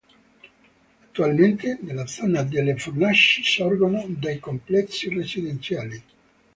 [1.03, 6.03] Attualmente nella zona delle fornaci sorgono dei complessi residenziali.